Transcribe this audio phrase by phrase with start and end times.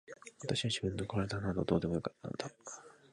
[0.41, 2.49] 私は自分の体などどうでもよかったのだ。